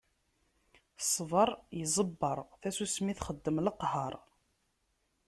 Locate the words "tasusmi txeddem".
2.61-3.57